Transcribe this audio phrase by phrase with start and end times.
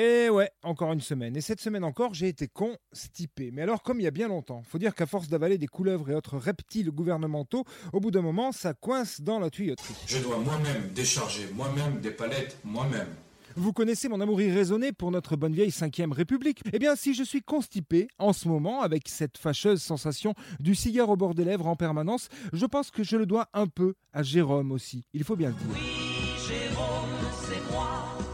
[0.00, 1.36] Et ouais, encore une semaine.
[1.36, 3.50] Et cette semaine encore, j'ai été constipé.
[3.50, 6.08] Mais alors, comme il y a bien longtemps, faut dire qu'à force d'avaler des couleuvres
[6.08, 9.96] et autres reptiles gouvernementaux, au bout d'un moment, ça coince dans la tuyauterie.
[10.06, 13.08] Je dois moi-même décharger moi-même des palettes moi-même.
[13.56, 16.62] Vous connaissez mon amour irraisonné pour notre bonne vieille 5ème République?
[16.72, 21.08] Eh bien, si je suis constipé en ce moment, avec cette fâcheuse sensation du cigare
[21.08, 24.22] au bord des lèvres en permanence, je pense que je le dois un peu à
[24.22, 25.06] Jérôme aussi.
[25.12, 25.97] Il faut bien le dire.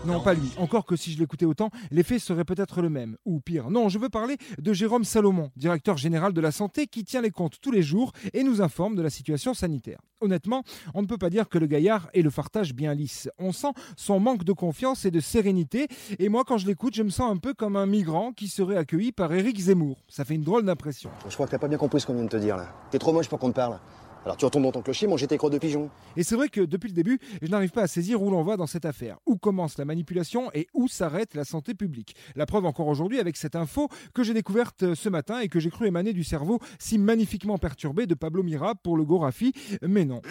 [0.07, 0.53] Non, pas lui.
[0.59, 3.17] Encore que si je l'écoutais autant, l'effet serait peut-être le même.
[3.25, 3.71] Ou pire.
[3.71, 7.31] Non, je veux parler de Jérôme Salomon, directeur général de la santé, qui tient les
[7.31, 9.99] comptes tous les jours et nous informe de la situation sanitaire.
[10.21, 10.63] Honnêtement,
[10.95, 13.29] on ne peut pas dire que le gaillard ait le fartage bien lisse.
[13.39, 15.89] On sent son manque de confiance et de sérénité.
[16.19, 18.77] Et moi, quand je l'écoute, je me sens un peu comme un migrant qui serait
[18.77, 19.99] accueilli par Éric Zemmour.
[20.09, 21.11] Ça fait une drôle d'impression.
[21.29, 22.69] Je crois que t'as pas bien compris ce qu'on vient de te dire là.
[22.91, 23.79] T'es trop moche pour qu'on te parle.
[24.25, 25.91] Alors tu retournes dans ton clocher, manger tes crottes de pigeon.
[26.17, 28.57] Et c'est vrai que depuis le début, je n'arrive pas à saisir où l'on va
[28.57, 29.19] dans cette affaire.
[29.27, 32.17] Où commence la manipulation et où s'arrête la santé publique?
[32.35, 35.71] La preuve encore aujourd'hui avec cette info que j'ai découverte ce matin et que j'ai
[35.71, 39.53] cru émaner du cerveau si magnifiquement perturbé de Pablo Mira pour le Gorafi.
[39.83, 40.23] Mais non.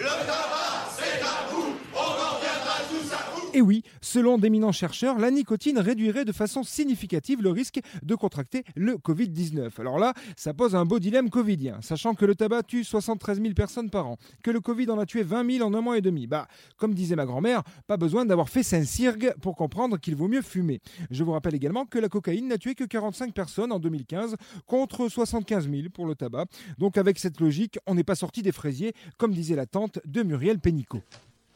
[3.55, 8.63] Et oui, selon d'éminents chercheurs, la nicotine réduirait de façon significative le risque de contracter
[8.75, 9.79] le Covid-19.
[9.79, 13.53] Alors là, ça pose un beau dilemme covidien, sachant que le tabac tue 73 000
[13.53, 16.01] personnes par an, que le Covid en a tué 20 000 en un mois et
[16.01, 16.25] demi.
[16.25, 20.41] Bah, comme disait ma grand-mère, pas besoin d'avoir fait Saint-Cirgue pour comprendre qu'il vaut mieux
[20.41, 20.81] fumer.
[21.11, 25.09] Je vous rappelle également que la cocaïne n'a tué que 45 personnes en 2015 contre
[25.09, 26.45] 75 000 pour le tabac.
[26.79, 30.23] Donc avec cette logique, on n'est pas sorti des fraisiers, comme disait la tante de
[30.23, 31.03] Muriel Pénicaud.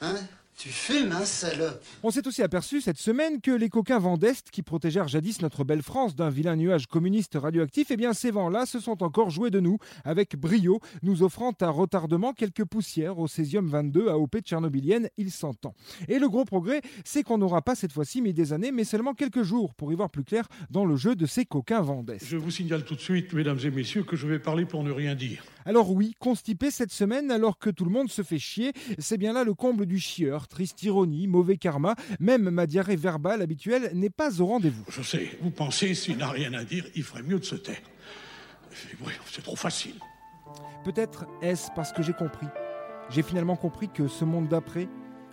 [0.02, 0.16] Hein?
[0.58, 4.50] Tu fumes, hein, salope On s'est aussi aperçu cette semaine que les coquins vents d'Est
[4.50, 8.66] qui protégèrent jadis notre belle France d'un vilain nuage communiste radioactif, eh bien ces vents-là
[8.66, 13.28] se sont encore joués de nous avec brio, nous offrant à retardement quelques poussières au
[13.28, 15.75] césium 22 AOP tchernobylienne, il s'entend.
[16.08, 19.13] Et le gros progrès, c'est qu'on n'aura pas cette fois-ci mis des années, mais seulement
[19.13, 22.25] quelques jours pour y voir plus clair dans le jeu de ces coquins vents d'Est.
[22.25, 24.91] Je vous signale tout de suite, mesdames et messieurs, que je vais parler pour ne
[24.91, 25.44] rien dire.
[25.67, 29.33] Alors oui, constipé cette semaine alors que tout le monde se fait chier, c'est bien
[29.33, 34.09] là le comble du chieur, triste ironie, mauvais karma, même ma diarrhée verbale habituelle n'est
[34.09, 34.85] pas au rendez-vous.
[34.88, 37.81] Je sais, vous pensez, s'il n'a rien à dire, il ferait mieux de se taire.
[39.29, 39.95] C'est trop facile.
[40.85, 42.47] Peut-être est-ce parce que j'ai compris.
[43.09, 44.88] J'ai finalement compris que ce monde d'après,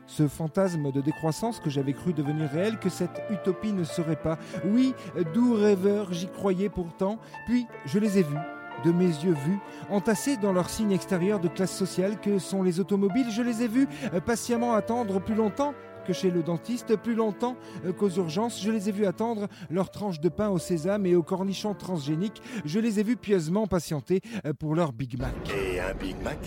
[0.07, 4.39] ce fantasme de décroissance que j'avais cru devenir réel, que cette utopie ne serait pas.
[4.65, 4.95] Oui,
[5.33, 8.37] doux rêveur, j'y croyais pourtant, puis je les ai vus,
[8.85, 9.59] de mes yeux vus,
[9.91, 13.69] entassés dans leur signe extérieur de classe sociale que sont les automobiles, je les ai
[13.69, 15.75] vus euh, patiemment attendre plus longtemps
[16.05, 18.63] que chez le dentiste, plus longtemps euh, qu'aux urgences.
[18.63, 22.43] Je les ai vus attendre leur tranche de pain au sésame et au cornichon transgénique.
[22.65, 25.35] Je les ai vus pieusement patienter euh, pour leur Big Mac.
[25.51, 26.39] Et un Big Mac?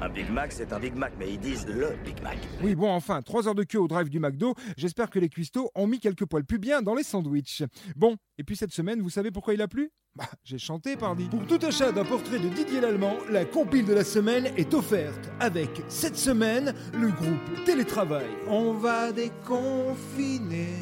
[0.00, 2.36] Un Big Mac, c'est un Big Mac, mais ils disent le Big Mac.
[2.62, 4.54] Oui, bon, enfin, trois heures de queue au drive du McDo.
[4.76, 7.62] J'espère que les cuistots ont mis quelques poils plus bien dans les sandwichs.
[7.96, 9.90] Bon, et puis cette semaine, vous savez pourquoi il a plu?
[10.14, 11.24] Bah, j'ai chanté, pardi.
[11.24, 15.30] Pour tout achat d'un portrait de Didier Lallemand, la compile de la semaine est offerte
[15.40, 18.26] avec cette semaine le groupe Télétravail.
[18.48, 20.74] On va déconfiner.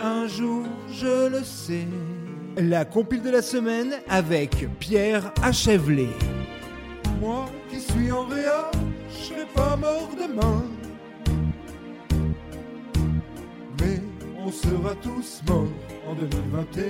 [0.00, 1.86] Un jour, je le sais.
[2.56, 6.10] La compile de la semaine avec Pierre Achèvelet.
[7.18, 8.70] Moi qui suis en réa,
[9.08, 10.62] je serai pas mort demain.
[13.80, 14.00] Mais
[14.38, 15.66] on sera tous morts
[16.06, 16.84] en 2021.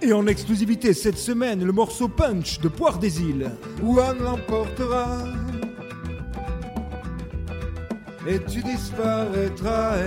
[0.00, 3.50] Et en exclusivité cette semaine, le morceau Punch de Poire des Îles.
[3.82, 5.24] One l'emportera?
[8.26, 9.98] Et tu disparaîtras.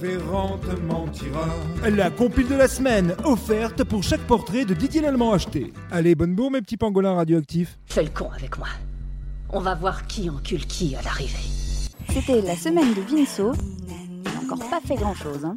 [0.00, 1.46] Véran te mentira.
[1.90, 5.74] La compile de la semaine, offerte pour chaque portrait de Didier Lallemand acheté.
[5.90, 7.78] Allez, bonne bourre mes petits pangolins radioactifs.
[7.84, 8.68] Fais le con avec moi.
[9.50, 11.36] On va voir qui encule qui à l'arrivée.
[12.08, 13.52] C'était la semaine de Vinceau.
[13.84, 15.44] Il n'a encore pas fait grand chose.
[15.44, 15.56] Hein.